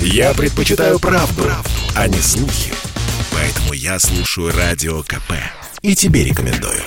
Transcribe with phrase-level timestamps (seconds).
[0.00, 2.72] Я предпочитаю правду, правду, а не слухи.
[3.32, 5.32] Поэтому я слушаю Радио КП.
[5.82, 6.82] И тебе рекомендую.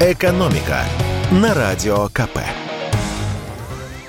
[0.00, 0.84] «Экономика»
[1.30, 2.38] на Радио КП.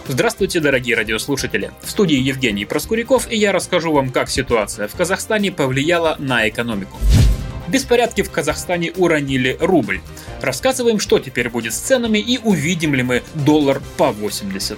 [0.07, 1.71] Здравствуйте, дорогие радиослушатели!
[1.81, 6.99] В студии Евгений Проскуряков, и я расскажу вам, как ситуация в Казахстане повлияла на экономику.
[7.67, 10.01] Беспорядки в Казахстане уронили рубль.
[10.41, 14.77] Рассказываем, что теперь будет с ценами и увидим ли мы доллар по 80.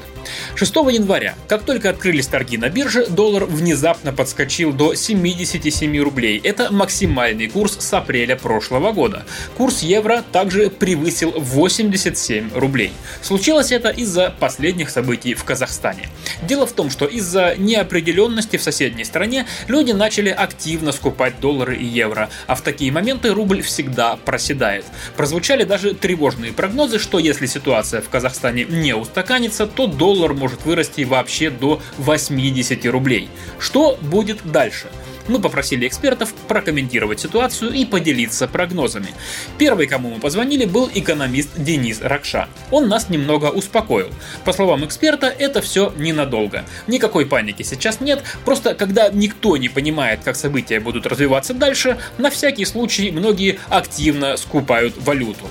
[0.55, 6.39] 6 января, как только открылись торги на бирже, доллар внезапно подскочил до 77 рублей.
[6.43, 9.25] Это максимальный курс с апреля прошлого года.
[9.57, 12.91] Курс евро также превысил 87 рублей.
[13.21, 16.09] Случилось это из-за последних событий в Казахстане.
[16.41, 21.85] Дело в том, что из-за неопределенности в соседней стране люди начали активно скупать доллары и
[21.85, 24.85] евро, а в такие моменты рубль всегда проседает.
[25.15, 31.01] Прозвучали даже тревожные прогнозы, что если ситуация в Казахстане не устаканится, то доллар может вырасти
[31.01, 33.29] вообще до 80 рублей.
[33.59, 34.87] Что будет дальше?
[35.27, 39.09] мы попросили экспертов прокомментировать ситуацию и поделиться прогнозами.
[39.57, 42.47] Первый, кому мы позвонили, был экономист Денис Ракша.
[42.71, 44.09] Он нас немного успокоил.
[44.45, 46.63] По словам эксперта, это все ненадолго.
[46.87, 52.29] Никакой паники сейчас нет, просто когда никто не понимает, как события будут развиваться дальше, на
[52.29, 55.47] всякий случай многие активно скупают валюту.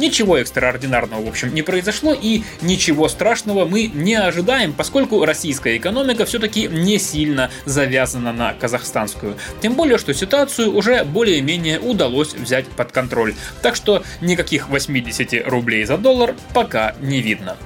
[0.00, 6.24] Ничего экстраординарного, в общем, не произошло и ничего страшного мы не ожидаем, поскольку российская экономика
[6.24, 9.36] все-таки не сильно завязана на казахстанскую.
[9.60, 13.34] Тем более, что ситуацию уже более-менее удалось взять под контроль.
[13.60, 17.58] Так что никаких 80 рублей за доллар пока не видно.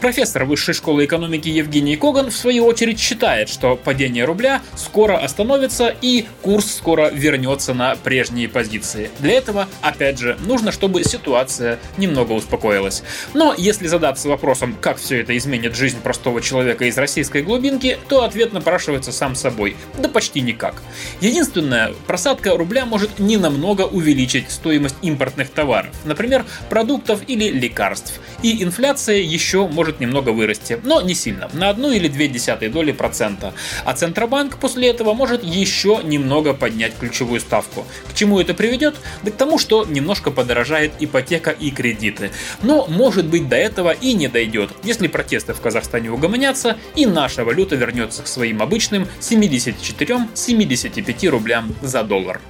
[0.00, 5.94] Профессор Высшей школы экономики Евгений Коган в свою очередь считает, что падение рубля скоро остановится
[6.00, 9.10] и курс скоро вернется на прежние позиции.
[9.18, 13.02] Для этого, опять же, нужно, чтобы ситуация немного успокоилась.
[13.34, 18.24] Но если задаться вопросом, как все это изменит жизнь простого человека из российской глубинки, то
[18.24, 19.76] ответ напрашивается сам собой.
[19.98, 20.82] Да почти никак.
[21.20, 28.20] Единственное, просадка рубля может ненамного увеличить стоимость импортных товаров, например, продуктов или лекарств.
[28.42, 32.92] И инфляция еще может немного вырасти, но не сильно, на одну или две десятые доли
[32.92, 33.54] процента.
[33.84, 37.86] А Центробанк после этого может еще немного поднять ключевую ставку.
[38.10, 38.96] К чему это приведет?
[39.22, 42.30] Да к тому, что немножко подорожает ипотека и кредиты.
[42.62, 47.44] Но может быть до этого и не дойдет, если протесты в Казахстане угомонятся и наша
[47.44, 52.40] валюта вернется к своим обычным 74-70 75 рублям за доллар.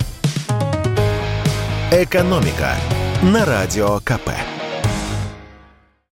[1.90, 2.74] Экономика
[3.22, 4.30] на радио КП.